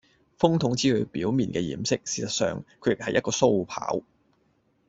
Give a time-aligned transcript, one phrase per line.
[0.39, 4.01] 風筒只係表面嘅掩飾，事實上，佢亦係一個鬚刨